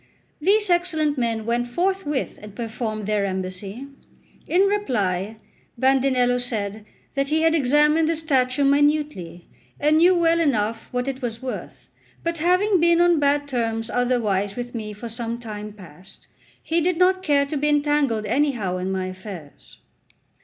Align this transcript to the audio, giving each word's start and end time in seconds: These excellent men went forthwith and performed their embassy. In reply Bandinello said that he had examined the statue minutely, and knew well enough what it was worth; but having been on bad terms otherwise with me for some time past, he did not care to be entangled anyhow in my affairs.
These 0.41 0.71
excellent 0.71 1.15
men 1.19 1.45
went 1.45 1.67
forthwith 1.67 2.39
and 2.41 2.55
performed 2.55 3.05
their 3.05 3.23
embassy. 3.23 3.85
In 4.47 4.61
reply 4.61 5.37
Bandinello 5.79 6.39
said 6.39 6.85
that 7.13 7.27
he 7.27 7.43
had 7.43 7.53
examined 7.53 8.09
the 8.09 8.15
statue 8.15 8.63
minutely, 8.63 9.47
and 9.79 9.99
knew 9.99 10.15
well 10.15 10.39
enough 10.39 10.87
what 10.91 11.07
it 11.07 11.21
was 11.21 11.43
worth; 11.43 11.87
but 12.23 12.39
having 12.39 12.79
been 12.79 12.99
on 12.99 13.19
bad 13.19 13.47
terms 13.47 13.91
otherwise 13.91 14.55
with 14.55 14.73
me 14.73 14.91
for 14.91 15.07
some 15.07 15.37
time 15.37 15.71
past, 15.71 16.27
he 16.63 16.81
did 16.81 16.97
not 16.97 17.21
care 17.21 17.45
to 17.45 17.55
be 17.55 17.69
entangled 17.69 18.25
anyhow 18.25 18.77
in 18.77 18.91
my 18.91 19.05
affairs. 19.05 19.77